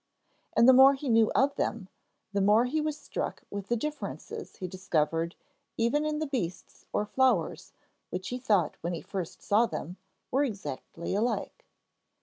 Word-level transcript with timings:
And 0.57 0.67
the 0.67 0.73
more 0.73 0.95
he 0.95 1.09
knew 1.09 1.31
of 1.35 1.53
them, 1.57 1.87
the 2.33 2.41
more 2.41 2.65
he 2.65 2.81
was 2.81 2.99
struck 2.99 3.43
with 3.51 3.67
the 3.67 3.75
differences 3.75 4.55
he 4.55 4.67
discovered 4.67 5.35
even 5.77 6.05
in 6.07 6.17
the 6.17 6.25
beasts 6.25 6.87
or 6.91 7.05
flowers 7.05 7.71
which 8.09 8.29
he 8.29 8.39
thought 8.39 8.77
when 8.81 8.93
he 8.95 9.01
first 9.03 9.43
saw 9.43 9.67
them 9.67 9.97
were 10.31 10.43
exactly 10.43 11.13
alike. 11.13 11.67